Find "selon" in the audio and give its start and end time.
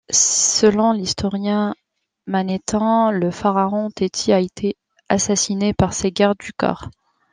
0.09-0.93